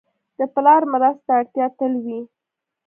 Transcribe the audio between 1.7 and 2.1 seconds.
تل